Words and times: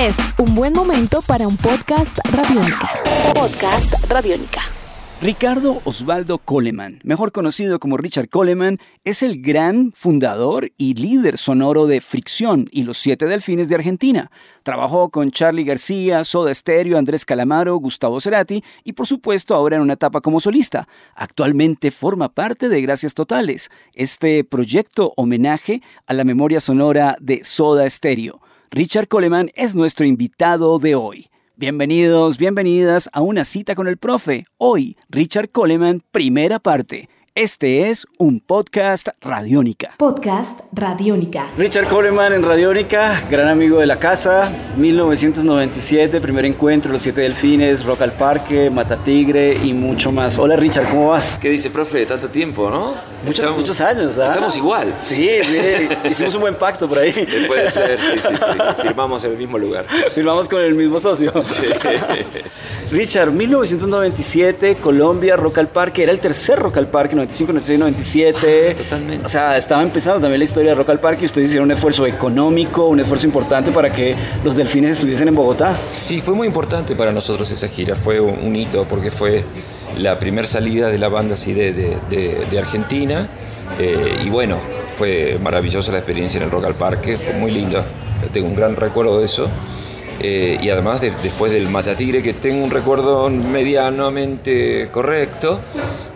Es 0.00 0.16
un 0.38 0.54
buen 0.54 0.72
momento 0.72 1.20
para 1.20 1.46
un 1.46 1.58
podcast 1.58 2.20
radiónica. 2.32 2.90
Podcast 3.34 3.92
radiónica. 4.08 4.62
Ricardo 5.20 5.82
Osvaldo 5.84 6.38
Coleman, 6.38 7.00
mejor 7.04 7.32
conocido 7.32 7.78
como 7.78 7.98
Richard 7.98 8.30
Coleman, 8.30 8.78
es 9.04 9.22
el 9.22 9.42
gran 9.42 9.92
fundador 9.92 10.72
y 10.78 10.94
líder 10.94 11.36
sonoro 11.36 11.86
de 11.86 12.00
Fricción 12.00 12.66
y 12.70 12.84
los 12.84 12.96
Siete 12.96 13.26
Delfines 13.26 13.68
de 13.68 13.74
Argentina. 13.74 14.30
Trabajó 14.62 15.10
con 15.10 15.32
Charlie 15.32 15.64
García, 15.64 16.24
Soda 16.24 16.54
Stereo, 16.54 16.96
Andrés 16.96 17.26
Calamaro, 17.26 17.76
Gustavo 17.76 18.22
Cerati 18.22 18.64
y 18.84 18.94
por 18.94 19.06
supuesto 19.06 19.54
ahora 19.54 19.76
en 19.76 19.82
una 19.82 19.92
etapa 19.92 20.22
como 20.22 20.40
solista. 20.40 20.88
Actualmente 21.14 21.90
forma 21.90 22.30
parte 22.30 22.70
de 22.70 22.80
Gracias 22.80 23.12
Totales, 23.12 23.68
este 23.92 24.44
proyecto 24.44 25.12
homenaje 25.18 25.82
a 26.06 26.14
la 26.14 26.24
memoria 26.24 26.60
sonora 26.60 27.16
de 27.20 27.44
Soda 27.44 27.86
Stereo. 27.90 28.40
Richard 28.72 29.08
Coleman 29.08 29.50
es 29.56 29.74
nuestro 29.74 30.06
invitado 30.06 30.78
de 30.78 30.94
hoy. 30.94 31.28
Bienvenidos, 31.56 32.38
bienvenidas 32.38 33.10
a 33.12 33.20
una 33.20 33.44
cita 33.44 33.74
con 33.74 33.88
el 33.88 33.96
profe. 33.96 34.46
Hoy, 34.58 34.96
Richard 35.08 35.50
Coleman, 35.50 36.04
primera 36.12 36.60
parte. 36.60 37.08
Este 37.40 37.88
es 37.88 38.06
un 38.18 38.40
podcast 38.40 39.08
Radiónica. 39.22 39.94
Podcast 39.96 40.60
Radiónica. 40.74 41.48
Richard 41.56 41.88
Coleman 41.88 42.34
en 42.34 42.42
Radiónica, 42.42 43.18
gran 43.30 43.48
amigo 43.48 43.78
de 43.78 43.86
la 43.86 43.98
casa, 43.98 44.52
1997, 44.76 46.20
primer 46.20 46.44
encuentro, 46.44 46.92
Los 46.92 47.00
Siete 47.00 47.22
Delfines, 47.22 47.86
Rock 47.86 48.02
al 48.02 48.12
Parque, 48.12 48.68
Mata 48.68 49.02
Tigre 49.02 49.54
y 49.54 49.72
mucho 49.72 50.12
más. 50.12 50.36
Hola 50.36 50.54
Richard, 50.54 50.90
¿cómo 50.90 51.08
vas? 51.08 51.38
¿Qué 51.40 51.48
dice, 51.48 51.70
profe? 51.70 52.04
Tanto 52.04 52.28
tiempo, 52.28 52.68
¿no? 52.68 52.94
Muchos, 53.24 53.56
muchos 53.56 53.80
años, 53.80 54.18
¿ah? 54.18 54.28
Estamos 54.28 54.54
igual. 54.58 54.94
Sí, 55.00 55.30
sí, 55.42 55.58
hicimos 56.10 56.34
un 56.34 56.42
buen 56.42 56.56
pacto 56.56 56.86
por 56.86 56.98
ahí. 56.98 57.14
Eh, 57.16 57.44
Puede 57.46 57.70
ser, 57.70 57.98
sí, 57.98 58.18
sí, 58.20 58.28
sí, 58.36 58.36
sí, 58.36 58.82
Firmamos 58.82 59.24
en 59.24 59.32
el 59.32 59.38
mismo 59.38 59.56
lugar. 59.56 59.86
Firmamos 60.14 60.46
con 60.46 60.60
el 60.60 60.74
mismo 60.74 61.00
socio. 61.00 61.32
Sí. 61.42 61.62
Richard, 62.90 63.30
1997, 63.30 64.76
Colombia, 64.76 65.36
Rock 65.36 65.58
al 65.58 65.68
Parque, 65.68 66.02
era 66.02 66.10
el 66.10 66.18
tercer 66.18 66.58
Rock 66.58 66.78
al 66.78 66.88
Parque, 66.88 67.14
95, 67.30 67.52
96, 67.52 67.78
97. 67.78 68.74
Totalmente. 68.74 69.26
O 69.26 69.28
sea, 69.28 69.56
estaba 69.56 69.82
empezando 69.82 70.20
también 70.20 70.38
la 70.40 70.44
historia 70.44 70.70
de 70.70 70.74
Rock 70.74 70.90
al 70.90 71.00
Parque 71.00 71.22
y 71.22 71.26
ustedes 71.26 71.48
hicieron 71.48 71.66
un 71.66 71.72
esfuerzo 71.72 72.06
económico, 72.06 72.86
un 72.86 73.00
esfuerzo 73.00 73.26
importante 73.26 73.70
para 73.70 73.92
que 73.92 74.14
los 74.44 74.56
delfines 74.56 74.92
estuviesen 74.92 75.28
en 75.28 75.34
Bogotá. 75.34 75.78
Sí, 76.00 76.20
fue 76.20 76.34
muy 76.34 76.46
importante 76.46 76.94
para 76.96 77.12
nosotros 77.12 77.50
esa 77.50 77.68
gira, 77.68 77.94
fue 77.96 78.20
un, 78.20 78.38
un 78.38 78.56
hito 78.56 78.84
porque 78.88 79.10
fue 79.10 79.44
la 79.98 80.18
primera 80.18 80.46
salida 80.46 80.88
de 80.88 80.98
la 80.98 81.08
banda 81.08 81.34
así 81.34 81.52
de, 81.52 81.72
de, 81.72 81.98
de- 82.10 82.46
de 82.50 82.58
Argentina 82.58 83.28
eh, 83.78 84.22
y 84.24 84.30
bueno, 84.30 84.58
fue 84.96 85.38
maravillosa 85.40 85.92
la 85.92 85.98
experiencia 85.98 86.38
en 86.38 86.44
el 86.44 86.50
Rock 86.50 86.64
al 86.64 86.74
Parque, 86.74 87.18
fue 87.18 87.34
muy 87.34 87.50
linda, 87.50 87.84
tengo 88.32 88.48
un 88.48 88.54
gran 88.56 88.76
recuerdo 88.76 89.18
de 89.18 89.24
eso. 89.24 89.48
Eh, 90.22 90.58
y 90.60 90.68
además 90.68 91.00
de- 91.00 91.12
después 91.22 91.50
del 91.50 91.68
Matatigre 91.70 92.22
que 92.22 92.34
tengo 92.34 92.62
un 92.62 92.70
recuerdo 92.70 93.28
medianamente 93.30 94.88
correcto 94.92 95.60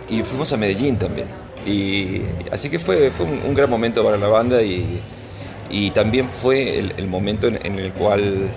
y 0.08 0.22
fuimos 0.22 0.52
a 0.52 0.56
Medellín 0.56 0.96
también. 0.96 1.28
Y 1.66 2.22
así 2.52 2.68
que 2.68 2.78
fue, 2.78 3.10
fue 3.10 3.26
un, 3.26 3.54
gran 3.54 3.70
momento 3.70 4.04
para 4.04 4.16
la 4.18 4.28
banda 4.28 4.62
y, 4.62 5.00
y 5.70 5.90
también 5.92 6.28
fue 6.28 6.78
el, 6.78 7.06
momento 7.06 7.46
en, 7.46 7.58
en 7.64 7.78
el 7.78 7.92
cual 7.92 8.50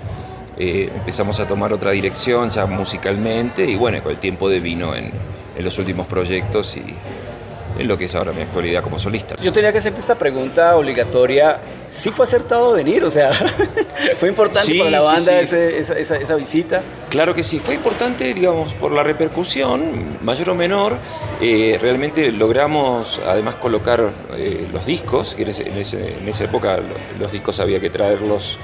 eh, 0.58 0.90
empezamos 0.94 1.40
a 1.40 1.46
tomar 1.46 1.72
otra 1.72 1.92
dirección 1.92 2.50
ya 2.50 2.66
musicalmente 2.66 3.64
y 3.64 3.76
bueno, 3.76 4.02
con 4.02 4.12
el 4.12 4.18
tiempo 4.18 4.48
de 4.48 4.60
vino 4.60 4.94
en, 4.94 5.10
en 5.56 5.64
los 5.64 5.78
últimos 5.78 6.06
proyectos 6.06 6.76
y 6.76 6.82
en 7.78 7.86
lo 7.88 7.96
que 7.96 8.06
es 8.06 8.14
ahora 8.14 8.32
mi 8.32 8.42
actualidad 8.42 8.82
como 8.82 8.98
solista. 8.98 9.36
Yo 9.40 9.52
tenía 9.52 9.70
que 9.72 9.78
hacerte 9.78 10.00
esta 10.00 10.16
pregunta 10.16 10.76
obligatoria. 10.76 11.58
¿Sí 11.88 12.10
fue 12.10 12.24
acertado 12.24 12.72
venir? 12.72 13.04
O 13.04 13.10
sea, 13.10 13.30
¿fue 14.18 14.28
importante 14.28 14.66
Sí, 14.72 14.78
para 14.78 14.90
la 14.90 15.00
banda 15.00 15.20
sí. 15.32 15.38
ese- 15.40 15.78
esa, 15.78 15.98
esa- 15.98 16.16
esa 16.16 16.34
visita? 16.34 16.82
Claro 17.08 17.34
que 17.34 17.42
sí, 17.44 17.60
fue 17.60 17.74
importante, 17.74 18.34
digamos, 18.34 18.74
por 18.74 18.92
la 18.92 19.02
repercusión, 19.02 20.18
mayor 20.22 20.50
o 20.50 20.54
menor. 20.54 20.96
Eh, 21.40 21.78
realmente 21.80 22.30
logramos, 22.32 23.20
además, 23.26 23.54
colocar 23.56 24.10
eh, 24.36 24.66
los 24.72 24.84
discos, 24.84 25.36
en, 25.38 25.48
ese- 25.48 25.68
en 25.68 25.78
ese- 25.78 26.18
en 26.20 26.28
esa 26.28 26.44
época 26.44 26.76
los, 26.78 26.98
los 27.20 27.32
discos 27.32 27.60
había 27.60 27.80
que 27.80 27.90
traerlos, 27.90 28.58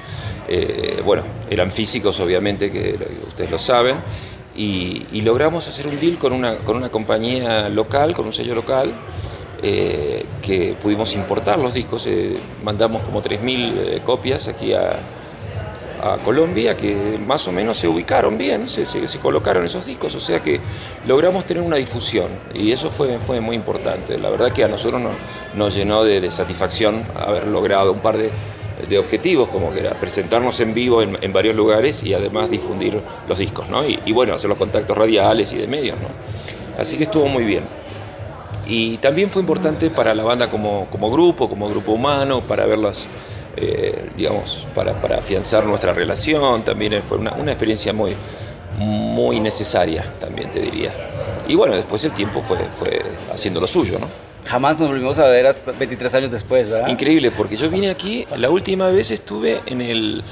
eh, 0.49 1.00
bueno, 1.05 1.22
eran 1.49 1.71
físicos, 1.71 2.21
obviamente, 2.21 2.71
que 2.71 2.99
ustedes 3.28 3.50
lo 3.50 3.59
saben, 3.59 3.97
y, 4.56 5.20
logramos 5.22 5.66
hacer 5.66 5.87
un 5.87 5.98
deal 5.98 6.19
con 6.19 6.32
una, 6.32 6.56
con 6.59 6.76
una 6.76 6.91
compañía 6.91 7.69
local, 7.69 8.15
con 8.15 8.26
un 8.26 8.32
sello 8.32 8.54
local, 8.54 8.92
eh, 9.62 10.25
que 10.42 10.75
pudimos 10.81 11.15
importar 11.15 11.59
los 11.59 11.75
discos, 11.75 12.06
eh, 12.06 12.37
mandamos 12.62 13.03
como 13.03 13.22
3.000 13.22 13.72
eh, 13.76 14.00
copias 14.04 14.48
aquí 14.48 14.72
a, 14.72 14.97
Colombia 16.22 16.76
que 16.76 17.19
más 17.26 17.48
o 17.48 17.53
menos 17.53 17.78
se 17.78 17.88
ubicaron 17.88 18.37
bien, 18.37 18.69
se, 18.69 18.84
se- 18.84 19.19
colocaron 19.20 19.64
esos 19.64 19.87
discos, 19.87 20.14
o 20.14 20.20
sea 20.20 20.41
que 20.41 20.60
logramos 21.06 21.47
tener 21.47 21.62
una 21.62 21.76
difusión 21.76 22.28
y 22.53 22.72
eso 22.72 22.91
fue, 22.91 23.16
fue 23.20 23.41
muy 23.41 23.56
importante. 23.56 24.19
La 24.19 24.28
verdad 24.28 24.53
que 24.53 24.64
a 24.64 24.69
nosotros 24.69 25.00
nos, 25.54 25.75
llenó 25.75 26.04
de 26.04 26.31
satisfacción 26.31 27.04
haber 27.19 27.47
logrado 27.47 27.93
un 27.93 28.00
par 28.00 28.19
de, 28.19 28.31
de 28.89 28.99
objetivos, 28.99 29.49
como 29.49 29.73
que 29.73 29.81
era 29.81 29.93
presentarnos 29.93 30.59
en 30.61 30.75
vivo 30.75 31.03
en, 31.03 31.33
varios 31.33 31.55
lugares 31.55 32.03
y 32.03 32.15
además 32.15 32.51
difundir 32.51 33.01
los 33.29 33.39
discos, 33.39 33.69
¿no? 33.69 33.87
Y, 33.89 34.01
y 34.05 34.12
bueno, 34.12 34.35
hacer 34.35 34.49
los 34.49 34.59
contactos 34.59 34.97
radiales 34.97 35.53
y 35.53 35.57
de 35.57 35.67
medios, 35.67 35.97
¿no? 36.01 36.09
Así 36.81 36.97
que 36.97 37.05
estuvo 37.05 37.27
muy 37.27 37.45
bien. 37.45 37.62
Y 38.67 38.97
también 38.99 39.31
fue 39.31 39.41
importante 39.41 39.91
para 39.91 40.15
la 40.15 40.25
banda 40.25 40.49
como, 40.49 40.87
como 40.91 41.11
grupo, 41.11 41.49
como 41.49 41.69
grupo 41.69 41.93
humano, 41.93 42.41
para 42.43 42.67
verlas, 42.67 43.07
eh, 43.57 44.11
digamos, 44.17 44.67
para, 44.75 45.01
para 45.01 45.19
afianzar 45.19 45.65
nuestra 45.67 45.93
relación. 45.93 46.65
También 46.65 47.03
fue 47.03 47.19
una, 47.19 47.33
una 47.35 47.53
experiencia 47.53 47.93
muy, 47.93 48.17
muy 48.79 49.39
necesaria, 49.41 50.06
también 50.19 50.51
te 50.51 50.61
diría. 50.61 50.93
Y 51.47 51.55
bueno, 51.55 51.75
después 51.75 52.03
el 52.05 52.12
tiempo 52.12 52.43
fue, 52.43 52.59
fue 52.79 53.03
haciendo 53.33 53.61
lo 53.61 53.67
suyo, 53.67 53.99
¿no? 53.99 54.34
Jamás 54.44 54.78
nos 54.78 54.88
volvimos 54.88 55.19
a 55.19 55.27
ver 55.27 55.47
hasta 55.47 55.72
23 55.72 56.15
años 56.16 56.31
después, 56.31 56.71
¿ah? 56.72 56.91
Increíble, 56.91 57.31
porque 57.31 57.56
yo 57.56 57.71
vine 57.71 57.91
aquí, 57.91 58.27
la 58.37 58.50
última 58.50 58.91
vez 58.91 59.10
estuve 59.10 59.60
en 59.66 59.81
el... 59.81 60.22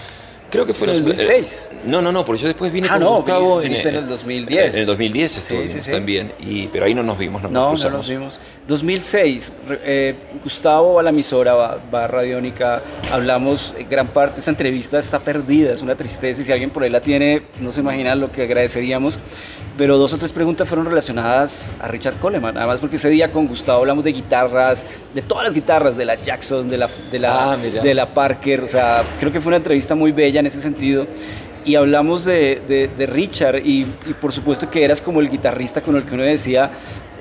Creo 0.52 0.64
que 0.66 0.74
fue 0.74 0.86
en 0.88 0.94
el... 0.96 1.04
2006. 1.04 1.68
No, 1.86 2.00
no, 2.00 2.12
no, 2.12 2.24
porque 2.24 2.42
yo 2.42 2.46
después 2.48 2.70
vine 2.70 2.86
Ah, 2.88 2.92
con 2.92 3.00
no, 3.00 3.16
Gustavo 3.16 3.58
viniste 3.58 3.88
en 3.88 3.94
el 3.96 4.06
2010. 4.08 4.74
En 4.74 4.80
el 4.80 4.86
2010 4.86 5.32
Sí, 5.32 5.38
estuvimos 5.40 5.72
sí, 5.72 5.80
sí. 5.80 5.90
también, 5.90 6.32
y, 6.38 6.66
pero 6.68 6.84
ahí 6.84 6.94
no 6.94 7.02
nos 7.02 7.18
vimos, 7.18 7.42
no, 7.42 7.48
No, 7.48 7.70
nos 7.70 7.82
no 7.84 7.90
nos 7.90 8.08
vimos. 8.08 8.38
2006, 8.68 9.52
re- 9.68 9.80
eh, 9.84 10.14
Gustavo 10.44 10.94
va 10.94 11.00
a 11.00 11.04
la 11.04 11.10
emisora, 11.10 11.54
va, 11.54 11.78
va 11.92 12.04
a 12.04 12.06
Radiónica, 12.06 12.80
hablamos, 13.10 13.74
eh, 13.78 13.86
gran 13.88 14.06
parte 14.08 14.34
de 14.34 14.38
esta 14.40 14.50
entrevista 14.50 14.98
está 14.98 15.18
perdida, 15.18 15.72
es 15.72 15.82
una 15.82 15.94
tristeza 15.96 16.42
y 16.42 16.44
si 16.44 16.52
alguien 16.52 16.70
por 16.70 16.82
ahí 16.82 16.90
la 16.90 17.00
tiene, 17.00 17.42
no 17.60 17.72
se 17.72 17.80
imagina 17.80 18.14
lo 18.14 18.30
que 18.30 18.42
agradeceríamos. 18.42 19.18
Pero 19.78 19.96
dos 19.96 20.12
o 20.12 20.18
tres 20.18 20.32
preguntas 20.32 20.68
fueron 20.68 20.84
relacionadas 20.84 21.72
a 21.80 21.88
Richard 21.88 22.16
Coleman, 22.18 22.58
además 22.58 22.78
porque 22.78 22.96
ese 22.96 23.08
día 23.08 23.32
con 23.32 23.46
Gustavo 23.48 23.78
hablamos 23.80 24.04
de 24.04 24.12
guitarras, 24.12 24.84
de 25.14 25.22
todas 25.22 25.44
las 25.44 25.54
guitarras, 25.54 25.96
de 25.96 26.04
la 26.04 26.14
Jackson, 26.16 26.68
de 26.68 26.76
la, 26.76 26.90
de 27.10 27.18
la, 27.18 27.52
Ah, 27.52 27.56
de 27.56 27.94
la 27.94 28.04
Parker, 28.06 28.60
o 28.60 28.68
sea, 28.68 29.02
creo 29.18 29.32
que 29.32 29.40
fue 29.40 29.48
una 29.48 29.56
entrevista 29.56 29.94
muy 29.94 30.12
bella 30.12 30.41
en 30.42 30.46
ese 30.46 30.60
sentido. 30.60 31.06
Y 31.64 31.76
hablamos 31.76 32.24
de, 32.24 32.60
de- 32.66 32.88
de 32.88 33.06
Richard 33.06 33.58
y, 33.64 33.86
y 34.06 34.14
por 34.20 34.32
supuesto 34.32 34.68
que 34.68 34.84
eras 34.84 35.00
como 35.00 35.20
el 35.20 35.30
guitarrista 35.30 35.80
con 35.80 35.96
el 35.96 36.02
que 36.02 36.14
uno 36.14 36.24
decía, 36.24 36.70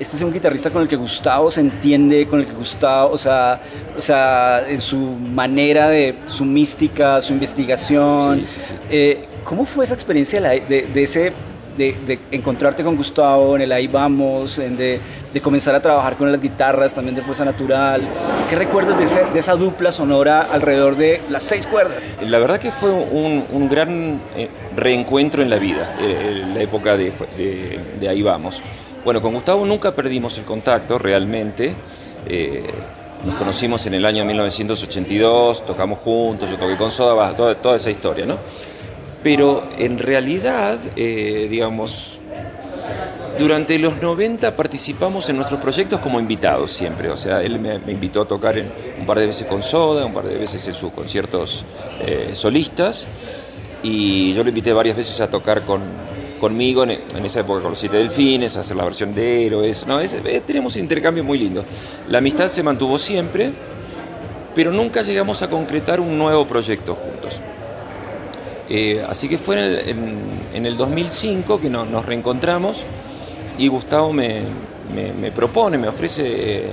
este 0.00 0.16
es 0.16 0.22
un 0.22 0.32
guitarrista 0.32 0.70
con 0.70 0.82
el 0.82 0.88
que 0.88 0.96
Gustavo 0.96 1.48
se 1.50 1.60
entiende, 1.60 2.26
con 2.26 2.40
el 2.40 2.46
que 2.46 2.52
Gustavo, 2.52 3.12
o 3.12 3.18
sea, 3.18 3.60
o 3.96 4.00
sea 4.00 4.64
en 4.68 4.80
su 4.80 4.98
manera 4.98 5.88
de, 5.88 6.16
su 6.26 6.44
mística, 6.44 7.20
su 7.20 7.32
investigación. 7.34 8.40
Sí, 8.40 8.46
sí, 8.48 8.60
sí. 8.68 8.74
Eh, 8.90 9.24
¿Cómo 9.44 9.64
fue 9.64 9.84
esa 9.84 9.94
experiencia 9.94 10.40
de 10.40 11.02
ese, 11.02 11.32
de, 11.76 12.18
encontrarte 12.30 12.82
con 12.84 12.96
Gustavo 12.96 13.56
en 13.56 13.62
el 13.62 13.72
Ahí 13.72 13.86
Vamos, 13.86 14.58
en 14.58 14.76
de, 14.76 15.00
comenzar 15.42 15.74
a 15.74 15.80
trabajar 15.80 16.16
con 16.16 16.30
las 16.30 16.40
guitarras 16.40 16.94
también 16.94 17.14
de 17.14 17.22
Fuerza 17.22 17.44
Natural? 17.44 18.02
¿Qué 18.48 18.56
recuerdas 18.56 18.98
de, 18.98 19.38
esa 19.38 19.54
dupla 19.54 19.92
sonora 19.92 20.48
alrededor 20.52 20.96
de 20.96 21.20
las 21.30 21.42
seis 21.42 21.66
cuerdas? 21.66 22.12
La 22.20 22.38
verdad 22.38 22.60
que 22.60 22.70
fue 22.70 22.90
un, 22.90 23.68
gran 23.70 24.20
eh, 24.36 24.48
reencuentro 24.76 25.42
en 25.42 25.50
la 25.50 25.56
vida, 25.56 25.96
eh, 26.00 26.44
la 26.54 26.60
época 26.60 26.96
de, 26.96 27.12
de- 28.00 28.08
Ahí 28.08 28.22
Vamos. 28.22 28.60
Bueno, 29.04 29.22
con 29.22 29.34
Gustavo 29.34 29.64
nunca 29.64 29.92
perdimos 29.92 30.36
el 30.38 30.44
contacto 30.44 30.98
realmente. 30.98 31.74
eh, 32.26 32.70
nos 33.24 33.36
conocimos 33.36 33.86
en 33.86 33.94
el 33.94 34.04
año 34.04 34.24
1982, 34.24 35.64
tocamos 35.64 36.00
juntos, 36.00 36.50
yo 36.50 36.56
toqué 36.56 36.76
con 36.76 36.90
Soda, 36.90 37.34
toda, 37.36 37.54
toda 37.54 37.76
esa 37.76 37.88
historia, 37.88 38.26
¿no? 38.26 38.36
Pero 39.22 39.62
en 39.78 39.98
realidad, 39.98 40.78
eh, 40.96 41.46
digamos, 41.48 42.18
durante 43.38 43.78
los 43.78 44.00
90 44.02 44.56
participamos 44.56 45.28
en 45.28 45.36
nuestros 45.36 45.60
proyectos 45.60 46.00
como 46.00 46.18
invitados 46.20 46.72
siempre. 46.72 47.08
O 47.08 47.16
sea, 47.16 47.42
él 47.42 47.58
me, 47.58 47.76
invitó 47.90 48.22
a 48.22 48.24
tocar 48.24 48.56
un 48.98 49.06
par 49.06 49.18
de 49.18 49.26
veces 49.26 49.46
con 49.46 49.62
Soda, 49.62 50.04
un 50.04 50.12
par 50.12 50.24
de 50.24 50.36
veces 50.36 50.66
en 50.66 50.74
sus 50.74 50.92
conciertos 50.92 51.64
eh, 52.00 52.30
solistas. 52.34 53.06
Y 53.82 54.32
yo 54.34 54.42
lo 54.42 54.48
invité 54.48 54.72
varias 54.72 54.96
veces 54.96 55.20
a 55.20 55.28
tocar 55.28 55.62
con, 55.62 55.80
conmigo 56.40 56.84
en, 56.84 56.98
esa 57.24 57.40
época 57.40 57.62
con 57.62 57.70
los 57.70 57.78
Siete 57.80 57.96
Delfines, 57.96 58.56
a 58.56 58.60
hacer 58.60 58.76
la 58.76 58.84
versión 58.84 59.14
de 59.14 59.46
Héroes. 59.46 59.86
No, 59.86 59.98
es- 60.00 60.14
tenemos 60.46 60.76
un 60.76 60.82
intercambio 60.82 61.24
muy 61.24 61.38
lindo. 61.38 61.64
La 62.08 62.18
amistad 62.18 62.48
se 62.48 62.62
mantuvo 62.62 62.98
siempre, 62.98 63.50
pero 64.54 64.72
nunca 64.72 65.02
llegamos 65.02 65.42
a 65.42 65.48
concretar 65.48 66.00
un 66.00 66.18
nuevo 66.18 66.46
proyecto 66.46 66.94
juntos. 66.94 67.40
Eh, 68.74 69.04
así 69.06 69.28
que 69.28 69.36
fue 69.36 69.90
en 69.90 70.64
el, 70.64 70.78
2005 70.78 71.60
que 71.60 71.68
nos 71.68 72.06
reencontramos 72.06 72.86
y 73.58 73.68
Gustavo 73.68 74.14
me, 74.14 74.44
propone, 75.36 75.76
me 75.76 75.88
ofrece 75.88 76.22
eh, 76.24 76.70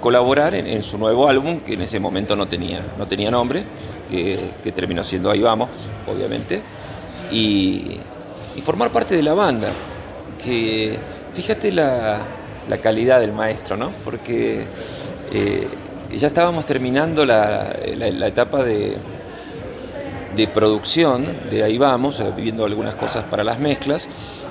colaborar 0.00 0.54
en, 0.54 0.82
su 0.82 0.96
nuevo 0.96 1.28
álbum, 1.28 1.60
que 1.60 1.74
en 1.74 1.82
ese 1.82 2.00
momento 2.00 2.34
no 2.36 2.48
tenía, 2.48 2.80
no 2.96 3.06
tenía 3.06 3.30
nombre, 3.30 3.64
que, 4.10 4.72
terminó 4.74 5.04
siendo 5.04 5.30
Ahí 5.30 5.42
Vamos, 5.42 5.68
obviamente, 6.10 6.62
y, 7.30 8.00
formar 8.64 8.90
parte 8.90 9.14
de 9.14 9.22
la 9.22 9.34
banda, 9.34 9.72
que 10.42 10.98
fíjate 11.34 11.70
la, 11.70 12.22
calidad 12.82 13.20
del 13.20 13.32
maestro, 13.34 13.76
¿no? 13.76 13.92
Porque 14.02 14.64
eh, 15.30 15.68
ya 16.16 16.28
estábamos 16.28 16.64
terminando 16.64 17.26
la 17.26 17.76
etapa 18.26 18.64
de 18.64 18.96
de 20.34 20.48
producción, 20.48 21.26
de 21.50 21.62
ahí 21.62 21.78
vamos, 21.78 22.20
eh, 22.20 22.32
viviendo 22.34 22.64
algunas 22.64 22.94
cosas 22.94 23.24
para 23.24 23.44
las 23.44 23.58
mezclas. 23.58 24.08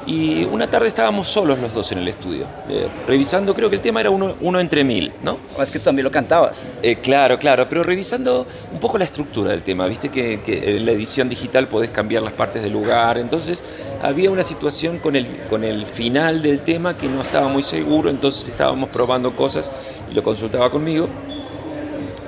Y 0.08 0.46
una 0.46 0.68
tarde 0.68 0.88
estábamos 0.88 1.30
solos 1.30 1.60
los 1.60 1.76
dos 1.76 1.92
en 1.92 2.00
el 2.00 2.08
estudio, 2.08 2.46
eh, 2.68 2.88
revisando, 3.08 3.54
creo 3.54 3.70
que 3.70 3.76
el 3.76 3.84
tema 3.84 4.02
era 4.02 4.10
uno, 4.10 4.34
uno 4.42 4.60
entre 4.60 4.84
mil, 4.84 5.14
¿no? 5.22 5.38
Es 5.62 5.70
que 5.70 5.78
también 5.78 6.06
lo 6.06 6.12
cantabas. 6.12 6.66
Eh, 6.82 6.96
claro, 6.96 7.38
claro, 7.38 7.70
pero 7.70 7.84
revisando 7.84 8.48
un 8.74 8.80
poco 8.80 8.98
la 8.98 9.04
estructura 9.04 9.52
del 9.52 9.62
tema, 9.62 9.86
viste 9.86 10.10
que, 10.10 10.40
en 10.46 10.88
la 10.88 10.92
edición 10.92 11.30
digital 11.30 11.68
podés 11.68 11.92
cambiar 11.92 12.24
las 12.24 12.34
partes 12.34 12.64
del 12.64 12.74
lugar, 12.74 13.20
entonces 13.20 13.64
había 14.02 14.32
una 14.32 14.44
situación 14.44 14.98
con 14.98 15.16
el, 15.16 15.44
con 15.48 15.64
el 15.64 15.86
final 15.86 16.42
del 16.42 16.62
tema 16.62 16.98
que 16.98 17.08
no 17.08 17.22
estaba 17.22 17.48
muy 17.48 17.62
seguro, 17.62 18.10
entonces 18.10 18.48
estábamos 18.48 18.90
probando 18.90 19.36
cosas 19.36 19.72
y 20.12 20.16
lo 20.16 20.24
consultaba 20.24 20.72
conmigo. 20.72 21.10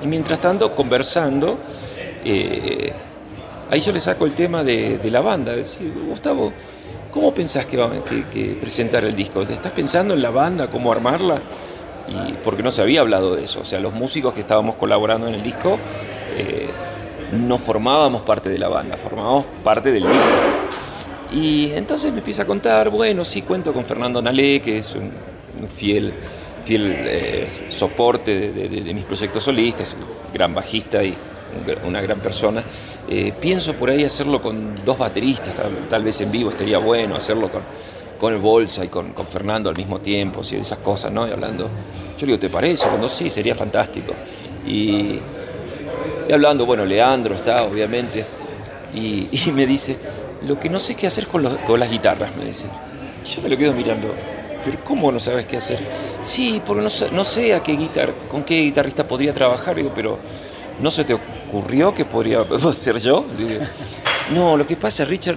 Y 0.00 0.06
mientras 0.06 0.40
tanto, 0.40 0.76
conversando, 0.76 1.58
ahí 3.70 3.80
yo 3.80 3.92
le 3.92 4.00
saco 4.00 4.26
el 4.26 4.32
tema 4.32 4.64
de, 4.64 4.98
la 5.10 5.20
banda. 5.20 5.52
Decir, 5.54 5.92
Gustavo, 6.08 6.52
¿cómo 7.10 7.34
pensás 7.34 7.66
que, 7.66 7.76
va, 7.76 7.90
que, 8.04 8.56
presentar 8.60 9.04
el 9.04 9.14
disco? 9.14 9.42
¿Estás 9.42 9.72
pensando 9.72 10.14
en 10.14 10.22
la 10.22 10.30
banda, 10.30 10.68
cómo 10.68 10.92
armarla? 10.92 11.40
Y 12.08 12.32
porque 12.44 12.62
no 12.62 12.70
se 12.70 12.82
había 12.82 13.00
hablado 13.00 13.34
de 13.34 13.44
eso. 13.44 13.60
O 13.60 13.64
sea, 13.64 13.80
los 13.80 13.94
músicos 13.94 14.34
que 14.34 14.40
estábamos 14.40 14.76
colaborando 14.76 15.26
en 15.28 15.34
el 15.34 15.42
disco 15.42 15.78
eh, 16.36 16.68
no 17.32 17.58
formábamos 17.58 18.22
parte 18.22 18.48
de 18.48 18.58
la 18.58 18.68
banda, 18.68 18.96
formábamos 18.96 19.44
parte 19.62 19.90
del 19.90 20.02
disco. 20.02 20.54
Y 21.32 21.72
entonces 21.72 22.12
me 22.12 22.18
empieza 22.18 22.42
a 22.42 22.46
contar, 22.46 22.90
bueno, 22.90 23.24
sí 23.24 23.42
cuento 23.42 23.72
con 23.72 23.84
Fernando 23.84 24.22
Nalé, 24.22 24.60
que 24.60 24.78
es 24.78 24.94
un, 24.94 25.10
fiel, 25.68 26.12
fiel 26.64 26.94
eh, 26.96 27.48
soporte 27.68 28.52
de, 28.52 28.94
mis 28.94 29.04
proyectos 29.04 29.42
solistas, 29.42 29.96
gran 30.32 30.54
bajista 30.54 31.02
y 31.02 31.14
una 31.86 32.00
gran 32.00 32.18
persona. 32.18 32.62
Eh, 33.08 33.32
pienso 33.38 33.74
por 33.74 33.90
ahí 33.90 34.04
hacerlo 34.04 34.40
con 34.40 34.74
dos 34.84 34.98
bateristas, 34.98 35.54
tal, 35.88 36.04
vez 36.04 36.20
en 36.20 36.30
vivo 36.30 36.50
estaría 36.50 36.78
bueno 36.78 37.14
hacerlo 37.14 37.50
con, 37.50 37.62
con 38.18 38.32
el 38.32 38.40
Bolsa 38.40 38.84
y 38.84 38.88
con, 38.88 39.12
con 39.12 39.26
Fernando 39.26 39.68
al 39.68 39.76
mismo 39.76 40.00
tiempo, 40.00 40.42
si 40.42 40.56
esas 40.56 40.78
cosas, 40.78 41.12
¿no? 41.12 41.26
Y 41.26 41.30
hablando, 41.30 41.68
yo 42.18 42.26
digo, 42.26 42.38
¿te 42.38 42.48
parece? 42.48 42.88
Cuando 42.88 43.08
sí, 43.08 43.28
sería 43.28 43.54
fantástico. 43.54 44.12
Y, 44.66 45.18
hablando, 46.32 46.64
bueno, 46.64 46.84
Leandro 46.84 47.34
está, 47.34 47.64
obviamente, 47.64 48.24
y, 48.94 49.28
me 49.52 49.66
dice, 49.66 49.98
lo 50.46 50.58
que 50.58 50.68
no 50.68 50.80
sé 50.80 50.94
qué 50.94 51.06
hacer 51.06 51.26
con, 51.26 51.44
con 51.66 51.80
las 51.80 51.90
guitarras, 51.90 52.34
me 52.36 52.44
dice. 52.44 52.64
Yo 53.24 53.40
me 53.42 53.48
lo 53.48 53.56
quedo 53.56 53.72
mirando, 53.72 54.12
pero 54.64 54.78
¿cómo 54.84 55.10
no 55.10 55.18
sabes 55.18 55.46
qué 55.46 55.56
hacer? 55.56 55.78
Sí, 56.22 56.60
porque 56.64 56.82
no, 56.82 56.90
no 57.12 57.24
sé 57.24 57.54
a 57.54 57.62
qué 57.62 57.76
guitar, 57.76 58.12
con 58.30 58.44
qué 58.44 58.60
guitarrista 58.60 59.06
podría 59.06 59.32
trabajar, 59.32 59.76
digo, 59.76 59.92
pero 59.94 60.18
¿no 60.80 60.90
se 60.90 61.04
te 61.04 61.16
ocurrió 61.54 61.94
que 61.94 62.04
podría 62.04 62.44
ser 62.72 62.98
yo? 62.98 63.24
No, 64.32 64.56
lo 64.56 64.66
que 64.66 64.76
pasa, 64.76 65.04
Richard, 65.04 65.36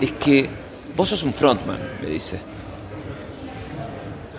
es 0.00 0.12
que 0.12 0.48
vos 0.96 1.08
sos 1.08 1.22
un 1.24 1.32
frontman, 1.32 1.78
me 2.00 2.08
dice. 2.08 2.38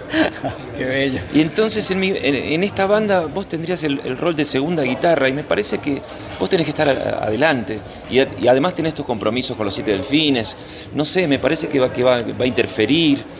Qué 0.77 0.85
bello. 0.85 1.19
Y 1.33 1.41
entonces 1.41 1.89
en, 1.91 2.63
esta 2.63 2.85
banda 2.85 3.25
vos 3.25 3.49
tendrías 3.49 3.83
el, 3.83 4.17
rol 4.17 4.35
de 4.35 4.45
segunda 4.45 4.83
guitarra 4.83 5.27
y 5.27 5.33
me 5.33 5.43
parece 5.43 5.79
que 5.79 6.01
vos 6.39 6.49
tenés 6.49 6.65
que 6.65 6.71
estar 6.71 6.87
adelante. 6.87 7.79
Y, 8.09 8.19
además 8.47 8.73
tenés 8.73 8.93
tus 8.93 9.05
compromisos 9.05 9.57
con 9.57 9.65
los 9.65 9.73
siete 9.73 9.91
delfines. 9.91 10.55
No 10.93 11.03
sé, 11.03 11.27
me 11.27 11.39
parece 11.39 11.67
que 11.67 11.79
va, 11.79 11.91
que 11.91 12.03
va, 12.03 12.21
va 12.21 12.45
a 12.45 12.47
interferir. 12.47 13.23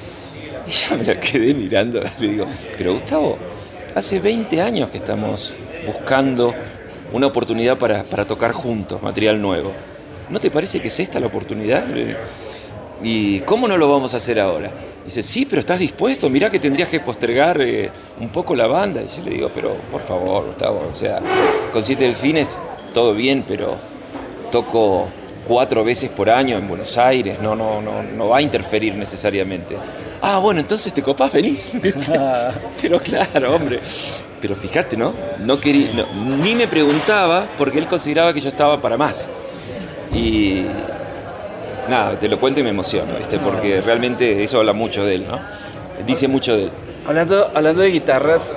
Y 0.67 0.71
ya 0.71 0.97
me 0.97 1.05
la 1.05 1.17
quedé 1.17 1.53
mirando. 1.53 2.01
Le 2.19 2.27
digo, 2.27 2.45
pero 2.77 2.91
Gustavo, 2.91 3.37
hace 3.95 4.19
20 4.19 4.61
años 4.61 4.89
que 4.89 4.97
estamos 4.97 5.53
buscando 5.85 6.53
una 7.13 7.27
oportunidad 7.27 7.77
para, 7.77 8.03
tocar 8.25 8.51
juntos 8.51 9.01
material 9.01 9.41
nuevo. 9.41 9.71
¿No 10.29 10.39
te 10.39 10.51
parece 10.51 10.81
que 10.81 10.87
es 10.87 10.99
esta 10.99 11.19
la 11.19 11.27
oportunidad? 11.27 11.85
¿Y 13.03 13.39
cómo 13.41 13.67
no 13.67 13.77
lo 13.77 13.89
vamos 13.89 14.13
a 14.13 14.17
hacer 14.17 14.39
ahora? 14.39 14.71
Dice, 15.05 15.23
sí, 15.23 15.45
pero 15.45 15.61
¿estás 15.61 15.79
dispuesto? 15.79 16.29
Mirá 16.29 16.49
que 16.49 16.59
tendrías 16.59 16.89
que 16.89 16.99
postergar 16.99 17.61
eh, 17.61 17.89
un 18.19 18.29
poco 18.29 18.55
la 18.55 18.67
banda. 18.67 19.01
Y 19.01 19.07
yo 19.07 19.23
le 19.23 19.31
digo, 19.31 19.51
pero 19.53 19.75
por 19.89 20.01
favor, 20.01 20.47
Gustavo, 20.47 20.85
o 20.89 20.93
sea, 20.93 21.21
con 21.71 21.81
Siete 21.81 22.03
Delfines 22.03 22.59
todo 22.93 23.13
bien, 23.13 23.45
pero 23.47 23.75
toco 24.51 25.07
cuatro 25.47 25.83
veces 25.83 26.09
por 26.09 26.29
año 26.29 26.57
en 26.57 26.67
Buenos 26.67 26.97
Aires, 26.97 27.39
no, 27.41 27.55
no, 27.55 27.81
no, 27.81 28.03
no 28.03 28.27
va 28.27 28.37
a 28.37 28.41
interferir 28.41 28.95
necesariamente. 28.95 29.77
Ah, 30.21 30.39
bueno, 30.39 30.59
entonces 30.59 30.93
te 30.93 31.01
copás 31.01 31.31
feliz. 31.31 31.73
pero 32.81 32.99
claro, 32.99 33.55
hombre, 33.55 33.79
pero 34.41 34.55
fíjate, 34.55 34.97
¿no? 34.97 35.13
no, 35.39 35.59
quería, 35.59 36.05
ni 36.41 36.55
me 36.55 36.67
preguntaba 36.67 37.47
porque 37.57 37.79
él 37.79 37.87
consideraba 37.87 38.33
que 38.33 38.41
yo 38.41 38.49
estaba 38.49 38.79
para 38.79 38.97
más. 38.97 39.27
Y 40.13 40.65
nada, 41.89 42.17
te 42.17 42.27
lo 42.27 42.39
cuento 42.39 42.59
y 42.59 42.63
me 42.63 42.69
emociono, 42.69 43.17
¿viste? 43.17 43.39
porque 43.39 43.81
realmente 43.81 44.43
eso 44.43 44.59
habla 44.59 44.73
mucho 44.73 45.03
de 45.05 45.15
él, 45.15 45.27
¿no? 45.27 45.39
Dice 46.05 46.27
mucho 46.27 46.55
de 46.55 46.65
él. 46.65 46.71
Hablando, 47.07 47.49
hablando 47.53 47.81
de 47.81 47.89
guitarras, 47.89 48.53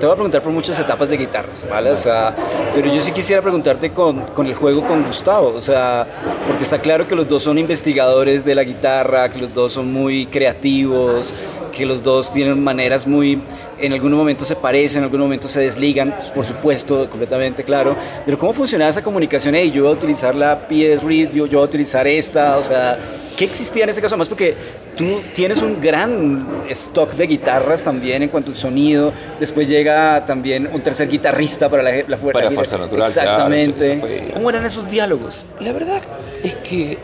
te 0.00 0.06
voy 0.06 0.12
a 0.12 0.16
preguntar 0.16 0.42
por 0.42 0.52
muchas 0.52 0.78
etapas 0.78 1.10
de 1.10 1.16
guitarras, 1.18 1.66
¿vale? 1.68 1.90
O 1.90 1.98
sea, 1.98 2.34
pero 2.74 2.92
yo 2.92 3.02
sí 3.02 3.12
quisiera 3.12 3.42
preguntarte 3.42 3.90
con, 3.90 4.20
con, 4.20 4.46
el 4.46 4.54
juego 4.54 4.86
con 4.86 5.04
Gustavo, 5.04 5.52
o 5.54 5.60
sea, 5.60 6.06
porque 6.46 6.62
está 6.62 6.78
claro 6.78 7.06
que 7.06 7.14
los 7.14 7.28
dos 7.28 7.42
son 7.42 7.58
investigadores 7.58 8.44
de 8.44 8.54
la 8.54 8.64
guitarra, 8.64 9.30
que 9.30 9.38
los 9.38 9.52
dos 9.52 9.72
son 9.72 9.92
muy 9.92 10.24
creativos, 10.26 11.34
que 11.70 11.86
los 11.86 12.02
dos 12.02 12.32
tienen 12.32 12.62
maneras 12.62 13.06
muy, 13.06 13.42
en 13.78 13.92
algún 13.92 14.12
momento 14.12 14.44
se 14.44 14.56
parecen, 14.56 14.98
en 14.98 15.04
algún 15.04 15.20
momento 15.20 15.48
se 15.48 15.60
desligan, 15.60 16.14
por 16.34 16.44
supuesto, 16.44 17.08
completamente 17.08 17.64
claro, 17.64 17.96
pero 18.24 18.38
¿cómo 18.38 18.52
funcionaba 18.52 18.90
esa 18.90 19.02
comunicación? 19.02 19.54
Hey, 19.54 19.70
yo 19.70 19.82
voy 19.82 19.92
a 19.92 19.94
utilizar 19.94 20.34
la 20.34 20.58
PS 20.68 21.02
Read, 21.02 21.32
yo, 21.32 21.46
yo 21.46 21.58
voy 21.58 21.66
a 21.66 21.68
utilizar 21.68 22.06
esta, 22.06 22.58
o 22.58 22.62
sea, 22.62 22.98
¿qué 23.36 23.44
existía 23.44 23.84
en 23.84 23.90
ese 23.90 24.02
caso? 24.02 24.16
Más 24.16 24.28
porque 24.28 24.54
tú 24.96 25.20
tienes 25.34 25.62
un 25.62 25.80
gran 25.80 26.62
stock 26.68 27.12
de 27.14 27.26
guitarras 27.26 27.82
también 27.82 28.22
en 28.22 28.28
cuanto 28.28 28.50
al 28.50 28.56
sonido, 28.56 29.12
después 29.38 29.68
llega 29.68 30.24
también 30.26 30.68
un 30.72 30.80
tercer 30.82 31.08
guitarrista 31.08 31.68
para 31.68 31.82
la, 31.82 31.92
la, 32.06 32.16
para 32.16 32.50
fuerza 32.50 32.76
natural. 32.76 33.08
Exactamente. 33.08 34.30
¿Cómo 34.34 34.50
eran 34.50 34.66
esos 34.66 34.88
diálogos? 34.90 35.44
La 35.60 35.72
verdad 35.72 36.02
es 36.42 36.54
que 36.56 36.98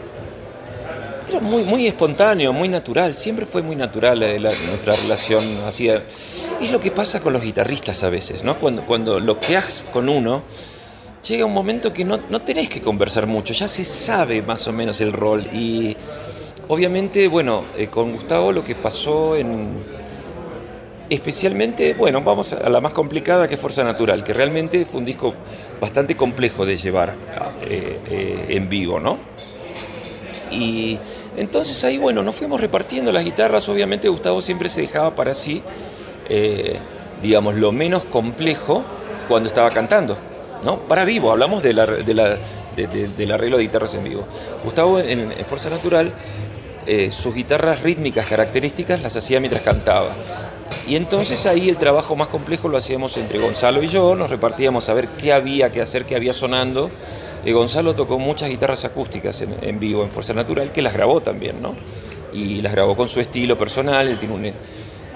era 1.28 1.40
muy, 1.40 1.64
muy 1.64 1.87
espontáneo, 1.87 2.52
muy 2.52 2.68
natural, 2.68 3.14
siempre 3.14 3.47
fue 3.47 3.62
muy 3.62 3.76
natural 3.76 4.23
eh, 4.23 4.38
nuestra 4.38 4.95
relación. 4.95 5.42
Así, 5.66 5.88
es 5.88 6.71
lo 6.71 6.80
que 6.80 6.90
pasa 6.90 7.21
con 7.21 7.33
los 7.33 7.42
guitarristas 7.42 8.02
a 8.04 8.11
veces, 8.11 8.45
¿no? 8.45 8.56
Cuando, 8.56 8.83
cuando 8.83 9.18
lo 9.18 9.40
que 9.40 9.56
haces 9.56 9.85
con 9.92 10.09
uno, 10.09 10.42
llega 11.26 11.45
un 11.45 11.52
momento 11.52 11.92
que 11.92 12.04
no, 12.04 12.21
no 12.30 12.42
tenés 12.42 12.68
que 12.68 12.80
conversar 12.80 13.26
mucho, 13.26 13.52
ya 13.52 13.68
se 13.68 13.85
sabe 13.85 14.42
más 14.42 14.66
o 14.68 14.73
menos 14.73 15.00
el 15.00 15.12
rol. 15.12 15.47
Y 15.52 15.97
obviamente, 16.68 17.26
bueno, 17.28 17.64
eh, 17.76 17.88
con 17.88 18.12
Gustavo 18.12 18.52
lo 18.52 18.62
que 18.62 18.75
pasó 18.75 19.37
en... 19.37 20.06
Especialmente, 21.09 21.95
bueno, 21.95 22.21
vamos 22.21 22.52
a 22.52 22.68
la 22.68 22.80
más 22.80 22.92
complicada 22.92 23.47
que 23.47 23.54
es 23.54 23.61
Fuerza 23.61 23.85
Natural, 23.85 24.25
que 24.25 24.35
realmente 24.35 24.85
fue 24.85 24.99
un 24.99 25.06
disco 25.06 25.35
bastante 25.80 26.16
complejo 26.16 26.66
de 26.66 26.76
llevar 26.76 27.14
eh, 27.62 28.47
en 28.49 28.68
vivo, 28.68 28.99
¿no? 28.99 29.16
Y 30.50 30.99
entonces 31.36 31.84
ahí, 31.84 31.98
bueno, 31.98 32.22
nos 32.22 32.34
fuimos 32.34 32.60
repartiendo 32.60 33.12
las 33.12 33.24
guitarras. 33.24 33.68
Obviamente 33.68 34.08
Gustavo 34.08 34.40
siempre 34.40 34.68
se 34.68 34.82
dejaba 34.82 35.14
para 35.14 35.34
sí, 35.34 35.62
eh, 36.28 36.78
digamos, 37.22 37.56
lo 37.56 37.72
menos 37.72 38.04
complejo 38.04 38.82
cuando 39.28 39.48
estaba 39.48 39.70
cantando. 39.70 40.16
¿no? 40.64 40.80
Para 40.80 41.04
vivo, 41.04 41.30
hablamos 41.30 41.62
de 41.62 41.74
del 41.74 43.32
arreglo 43.32 43.58
de 43.58 43.62
guitarras 43.62 43.94
en 43.94 44.04
vivo. 44.04 44.26
Gustavo 44.64 44.98
en, 44.98 45.30
Fuerza 45.48 45.68
Natural, 45.68 46.10
eh, 46.86 47.10
sus 47.12 47.34
guitarras 47.34 47.82
rítmicas 47.82 48.26
características 48.26 49.02
las 49.02 49.14
hacía 49.14 49.38
mientras 49.38 49.62
cantaba. 49.62 50.16
Y 50.88 50.96
entonces 50.96 51.44
ahí 51.46 51.68
el 51.68 51.76
trabajo 51.76 52.16
más 52.16 52.28
complejo 52.28 52.68
lo 52.68 52.78
hacíamos 52.78 53.16
entre 53.16 53.38
Gonzalo 53.38 53.82
y 53.82 53.88
yo, 53.88 54.14
nos 54.14 54.30
repartíamos 54.30 54.88
a 54.88 54.94
ver 54.94 55.08
qué 55.08 55.32
había 55.32 55.70
que 55.70 55.82
hacer, 55.82 56.04
qué 56.06 56.16
había 56.16 56.32
sonando 56.32 56.90
Gonzalo 57.52 57.94
tocó 57.94 58.18
muchas 58.18 58.48
guitarras 58.48 58.84
acústicas 58.84 59.40
en, 59.40 59.78
vivo 59.78 60.02
en 60.02 60.10
Fuerza 60.10 60.32
Natural, 60.32 60.72
que 60.72 60.82
las 60.82 60.92
grabó 60.92 61.20
también, 61.20 61.62
¿no? 61.62 61.74
Y 62.32 62.60
las 62.60 62.72
grabó 62.72 62.96
con 62.96 63.08
su 63.08 63.20
estilo 63.20 63.56
personal, 63.56 64.08
él, 64.08 64.18
tiene 64.18 64.52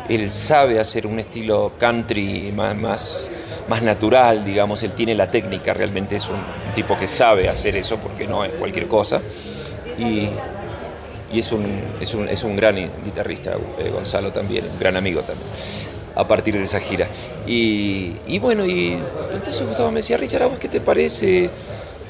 él 0.08 0.30
sabe 0.30 0.80
hacer 0.80 1.06
un 1.06 1.18
estilo 1.18 1.72
country 1.78 2.52
más, 2.54 2.76
más, 2.76 3.30
más 3.68 3.82
natural, 3.82 4.44
digamos, 4.44 4.82
él 4.82 4.92
tiene 4.92 5.14
la 5.14 5.30
técnica, 5.30 5.74
realmente 5.74 6.16
es 6.16 6.28
un 6.28 6.40
tipo 6.74 6.96
que 6.96 7.06
sabe 7.06 7.48
hacer 7.48 7.76
eso 7.76 7.96
porque 7.96 8.26
no 8.26 8.44
es 8.44 8.52
cualquier 8.52 8.86
cosa. 8.86 9.20
y, 9.98 10.28
es, 11.32 11.52
un, 11.52 11.64
es, 12.00 12.12
un, 12.12 12.28
es, 12.28 12.42
un, 12.42 12.56
gran 12.56 12.74
guitarrista, 13.04 13.56
eh, 13.78 13.90
Gonzalo 13.90 14.32
también, 14.32 14.64
un 14.64 14.78
gran 14.80 14.96
amigo 14.96 15.20
también, 15.20 15.48
a 16.16 16.26
partir 16.26 16.54
de 16.54 16.62
esa 16.64 16.80
gira. 16.80 17.08
Y, 17.46 18.16
y 18.26 18.38
bueno, 18.40 18.66
y 18.66 18.98
entonces 19.32 19.64
Gustavo 19.64 19.92
me 19.92 20.00
decía, 20.00 20.16
Richard, 20.16 20.42
¿a 20.42 20.46
vos 20.46 20.58
qué 20.58 20.68
te 20.68 20.80
parece? 20.80 21.50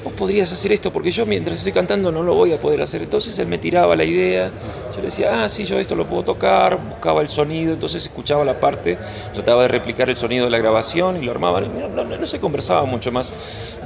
Vos 0.03 0.13
podrías 0.13 0.51
hacer 0.51 0.71
esto, 0.71 0.91
porque 0.91 1.11
yo 1.11 1.25
mientras 1.25 1.57
estoy 1.57 1.71
cantando 1.71 2.11
no 2.11 2.23
lo 2.23 2.35
voy 2.35 2.53
a 2.53 2.57
poder 2.57 2.81
hacer. 2.81 3.03
Entonces 3.03 3.37
él 3.39 3.47
me 3.47 3.57
tiraba 3.57 3.95
la 3.95 4.03
idea, 4.03 4.51
yo 4.93 4.97
le 4.97 5.05
decía, 5.05 5.43
ah, 5.43 5.49
sí, 5.49 5.65
yo 5.65 5.79
esto 5.79 5.95
lo 5.95 6.07
puedo 6.07 6.23
tocar, 6.23 6.77
buscaba 6.77 7.21
el 7.21 7.29
sonido, 7.29 7.73
entonces 7.73 8.03
escuchaba 8.03 8.43
la 8.43 8.59
parte, 8.59 8.97
trataba 9.33 9.63
de 9.63 9.67
replicar 9.67 10.09
el 10.09 10.17
sonido 10.17 10.45
de 10.45 10.51
la 10.51 10.57
grabación 10.57 11.21
y 11.21 11.25
lo 11.25 11.31
armaba, 11.31 11.61
no, 11.61 12.27
se 12.27 12.39
conversaba 12.39 12.83
mucho 12.85 13.11
más. 13.11 13.31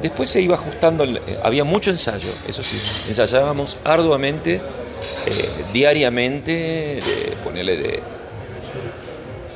Después 0.02 0.30
se 0.30 0.42
iba 0.42 0.56
ajustando, 0.56 1.04
eh, 1.04 1.20
había 1.44 1.64
mucho 1.64 1.90
ensayo, 1.90 2.30
eso 2.48 2.64
sí, 2.64 2.78
ensayábamos 3.08 3.78
arduamente, 3.84 4.62
eh, 5.26 5.50
diariamente, 5.74 6.52
de, 6.52 7.38
ponerle 7.44 7.78
de 7.78 8.15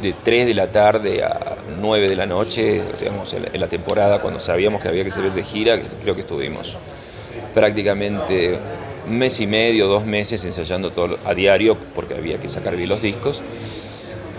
de 0.01 0.13
3 0.23 0.47
de 0.47 0.53
la 0.53 0.71
tarde 0.71 1.23
a 1.23 1.55
9 1.79 2.09
de 2.09 2.15
la 2.15 2.25
noche, 2.25 2.81
digamos, 2.99 3.33
en 3.33 3.59
la 3.59 3.67
temporada, 3.67 4.21
cuando 4.21 4.39
sabíamos 4.39 4.81
que 4.81 4.87
había 4.87 5.03
que 5.03 5.11
salir 5.11 5.31
de 5.31 5.43
gira, 5.43 5.79
creo 6.01 6.15
que 6.15 6.21
estuvimos 6.21 6.77
prácticamente 7.53 8.57
un 9.07 9.17
mes 9.17 9.39
y 9.39 9.47
medio, 9.47 9.87
dos 9.87 10.05
meses 10.05 10.43
ensayando 10.45 10.91
todo 10.91 11.17
a 11.25 11.33
diario, 11.33 11.75
porque 11.95 12.15
había 12.15 12.39
que 12.39 12.47
sacar 12.47 12.75
bien 12.75 12.89
los 12.89 13.01
discos. 13.01 13.41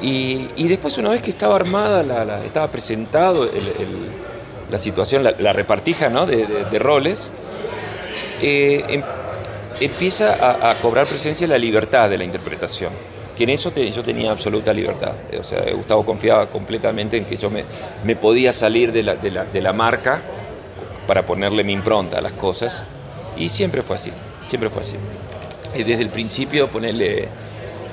Y, 0.03 0.49
después, 0.57 0.97
una 0.97 1.11
vez 1.11 1.21
que 1.21 1.31
estaba 1.31 1.57
armada, 1.57 2.03
la, 2.03 2.43
estaba 2.43 2.69
presentado 2.69 3.47
la 4.71 4.79
situación, 4.79 5.25
la, 5.25 5.53
repartija 5.53 6.09
¿no? 6.09 6.25
de, 6.25 6.79
roles, 6.79 7.31
eh, 8.41 8.83
em, 8.89 9.03
empieza 9.79 10.35
a, 10.35 10.71
a 10.71 10.75
cobrar 10.77 11.07
presencia 11.07 11.47
la 11.47 11.59
libertad 11.59 12.09
de 12.09 12.17
la 12.17 12.25
interpretación 12.25 12.93
que 13.41 13.45
en 13.45 13.51
eso 13.51 13.73
yo 13.75 14.03
tenía 14.03 14.33
absoluta 14.33 14.71
libertad. 14.71 15.15
O 15.39 15.43
sea, 15.43 15.65
Gustavo 15.73 16.05
confiaba 16.05 16.51
completamente 16.51 17.17
en 17.17 17.25
que 17.25 17.39
yo 17.39 17.49
me, 17.49 18.15
podía 18.17 18.53
salir 18.53 18.93
de 18.93 19.03
la, 19.03 19.15
de, 19.15 19.31
la, 19.31 19.47
de 19.47 19.63
la, 19.63 19.73
marca 19.73 20.21
para 21.07 21.25
ponerle 21.25 21.65
mi 21.65 21.73
impronta 21.73 22.19
a 22.19 22.21
las 22.21 22.33
cosas. 22.33 22.85
Y 23.39 23.49
siempre 23.49 23.81
fue 23.81 23.97
así, 23.97 24.13
siempre 24.47 24.69
fue 24.69 24.83
así. 24.83 24.97
Y 25.75 25.85
desde 25.85 26.03
el 26.03 26.11
principio, 26.11 26.69
ponerle, 26.69 27.29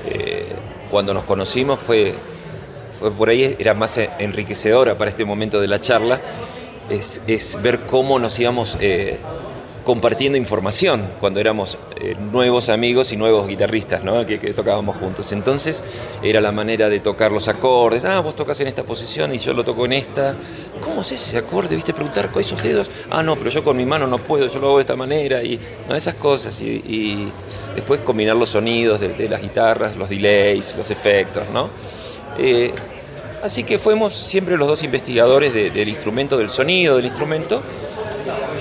eh, 0.10 0.48
cuando 0.92 1.14
nos 1.14 1.24
conocimos 1.24 1.80
fue, 1.80 2.14
fue, 3.00 3.10
por 3.10 3.30
ahí, 3.30 3.56
era 3.58 3.74
más 3.74 3.98
enriquecedora 4.20 4.98
para 4.98 5.10
este 5.10 5.24
momento 5.24 5.62
de 5.62 5.68
la 5.68 5.80
charla, 5.80 6.20
es, 6.90 7.22
es 7.26 7.58
ver 7.62 7.80
cómo 7.90 8.20
nos 8.20 8.38
íbamos... 8.38 8.78
Eh, 8.82 9.18
compartiendo 9.88 10.38
información 10.38 11.08
cuando 11.22 11.40
éramos 11.40 11.78
eh, 11.96 12.14
nuevos 12.14 12.68
amigos 12.68 13.14
y 13.14 13.16
nuevos 13.16 13.48
guitarristas 13.48 14.04
¿no? 14.04 14.26
que, 14.26 14.38
tocábamos 14.54 14.98
juntos. 14.98 15.32
Entonces 15.32 15.82
era 16.22 16.42
la 16.42 16.52
manera 16.52 16.90
de 16.90 17.00
tocar 17.00 17.32
los 17.32 17.48
acordes. 17.48 18.04
Ah, 18.04 18.20
vos 18.20 18.36
tocas 18.36 18.60
en 18.60 18.68
esta 18.68 18.84
posición 18.84 19.34
y 19.34 19.38
yo 19.38 19.54
lo 19.54 19.64
toco 19.64 19.86
en 19.86 19.94
esta. 19.94 20.36
¿Cómo 20.82 21.00
haces 21.00 21.26
ese 21.26 21.38
acorde? 21.38 21.74
¿Viste? 21.74 21.94
Preguntar 21.94 22.30
con 22.32 22.42
esos 22.42 22.62
dedos. 22.62 22.92
Ah, 23.10 23.24
no, 23.24 23.38
pero 23.38 23.50
yo 23.50 23.64
con 23.64 23.78
mi 23.78 23.86
mano 23.86 24.08
no 24.08 24.18
puedo, 24.18 24.50
yo 24.50 24.60
lo 24.60 24.68
hago 24.68 24.78
de 24.80 24.82
esta 24.82 24.98
manera. 24.98 25.42
Y 25.42 25.58
esas 25.96 26.16
cosas. 26.16 26.60
Y, 26.60 27.32
después 27.74 28.02
combinar 28.02 28.36
los 28.36 28.50
sonidos 28.50 29.00
de, 29.00 29.30
las 29.30 29.42
guitarras, 29.42 29.96
los 29.96 30.10
delays, 30.10 30.76
los 30.76 30.92
efectos. 30.92 31.46
¿no? 31.54 31.70
Eh, 32.38 32.74
así 33.42 33.64
que 33.64 33.80
fuimos 33.80 34.14
siempre 34.14 34.58
los 34.58 34.68
dos 34.68 34.84
investigadores 34.84 35.54
del 35.54 35.88
instrumento, 35.88 36.38
del 36.38 36.50
sonido 36.50 36.98
del 36.98 37.06
instrumento. 37.06 37.62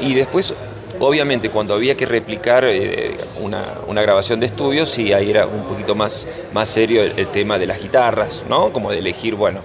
Y 0.01 0.15
después 0.15 0.55
Obviamente 0.99 1.51
cuando 1.51 1.75
había 1.75 1.95
que 1.95 2.07
replicar 2.07 2.65
eh, 2.65 3.19
una, 3.41 4.03
grabación 4.03 4.41
de 4.41 4.47
estudio, 4.47 4.87
sí, 4.87 5.13
ahí 5.13 5.31
era 5.31 5.47
un 5.47 5.65
poquito 5.65 5.95
más, 5.95 6.27
más 6.53 6.69
serio 6.69 7.03
el, 7.03 7.29
tema 7.29 7.59
de 7.59 7.67
las 7.67 7.83
guitarras, 7.83 8.45
¿no? 8.49 8.73
Como 8.73 8.91
de 8.91 8.99
elegir, 8.99 9.35
bueno, 9.35 9.61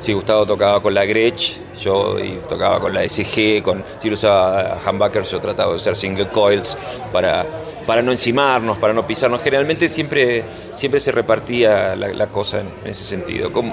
si 0.00 0.12
Gustavo 0.12 0.44
tocaba 0.44 0.80
con 0.80 0.94
la 0.94 1.04
Gretsch, 1.04 1.58
yo 1.78 2.16
tocaba 2.48 2.80
con 2.80 2.92
la 2.92 3.08
SG, 3.08 3.62
con, 3.62 3.84
si 3.98 4.10
usaba 4.10 4.80
humbuckers, 4.88 5.30
yo 5.30 5.40
trataba 5.40 5.70
de 5.70 5.76
usar 5.76 5.94
single 5.94 6.28
coils 6.28 6.76
para, 7.12 7.46
para 7.86 8.02
no 8.02 8.10
encimarnos, 8.10 8.78
para 8.78 8.92
no 8.92 9.06
pisarnos. 9.06 9.40
Generalmente 9.40 9.88
siempre, 9.88 10.44
siempre 10.74 10.98
se 10.98 11.12
repartía 11.12 11.94
la, 11.94 12.26
cosa 12.26 12.60
en, 12.60 12.70
ese 12.84 13.04
sentido. 13.04 13.52
Con, 13.52 13.72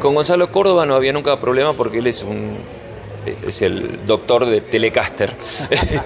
con 0.00 0.14
Gonzalo 0.14 0.50
Córdoba 0.50 0.86
no 0.86 0.94
había 0.94 1.12
nunca 1.12 1.38
problema 1.38 1.74
porque 1.74 1.98
él 1.98 2.06
es 2.06 2.22
un 2.22 2.56
es 3.46 3.62
el 3.62 4.06
doctor 4.06 4.46
de 4.46 4.60
Telecaster. 4.60 5.34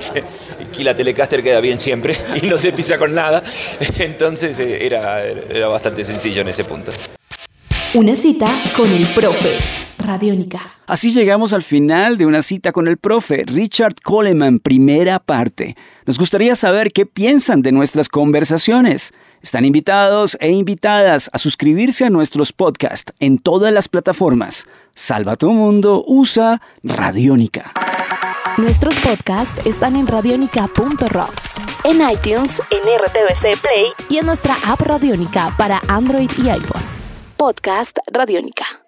Aquí 0.69 0.85
la 0.85 0.95
Telecaster 0.95 1.43
queda 1.43 1.61
bien 1.61 1.79
siempre 1.79 2.19
y 2.43 2.47
no 2.47 2.59
se 2.59 2.73
pisa 2.73 2.99
con 2.99 3.15
nada. 3.15 3.43
Entonces 3.99 4.59
eh, 4.61 4.87
era, 4.87 5.25
era 5.27 5.69
bastante 5.69 6.05
sencillo 6.05 6.43
en 6.43 6.49
ese 6.49 6.65
punto. 6.65 6.93
Una 7.95 8.15
cita 8.15 8.47
con 8.77 8.91
el 8.91 9.05
profe. 9.09 9.59
Radiónica. 9.99 10.75
Así 10.87 11.13
llegamos 11.13 11.53
al 11.53 11.63
final 11.63 12.19
de 12.19 12.27
una 12.27 12.43
cita 12.43 12.73
con 12.73 12.89
el 12.89 12.97
profe 12.97 13.45
Richard 13.47 13.95
Coleman, 14.03 14.59
primera 14.59 15.19
parte. 15.19 15.77
Nos 16.07 16.19
gustaría 16.19 16.57
saber 16.57 16.93
qué 16.93 17.07
piensan 17.07 17.63
de 17.63 17.73
nuestras 17.73 18.09
conversaciones. 18.09 19.13
Están 19.43 19.65
invitados 19.65 20.37
e 20.41 20.51
invitadas 20.51 21.31
a 21.33 21.39
suscribirse 21.39 22.05
a 22.05 22.11
nuestros 22.11 22.53
podcasts 22.53 23.13
en 23.21 23.39
todas 23.39 23.73
las 23.73 23.89
plataformas. 23.89 24.67
Salva 24.95 25.37
tu 25.37 25.51
mundo, 25.51 26.05
usa 26.07 26.61
Radiónica. 26.83 27.73
Nuestros 28.59 28.99
podcasts 29.01 29.65
están 29.65 29.97
en 29.97 30.07
radionica.rocks, 30.07 31.57
en 31.85 32.11
iTunes, 32.11 32.61
en 32.71 32.81
RTVC 32.81 33.61
Play 33.63 33.87
y 34.11 34.19
en 34.19 34.27
nuestra 34.27 34.59
app 34.67 34.83
Radiónica 34.83 35.55
para 35.57 35.81
Android 35.89 36.31
y 36.37 36.51
iPhone. 36.51 36.83
Podcast 37.39 37.97
Radiónica. 38.13 38.81